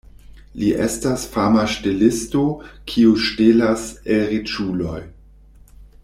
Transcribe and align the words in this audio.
Li 0.59 0.69
estas 0.85 1.25
fama 1.35 1.65
ŝtelisto, 1.73 2.41
kiu 2.93 3.13
ŝtelas 3.25 3.83
el 4.15 4.25
riĉuloj. 4.35 4.99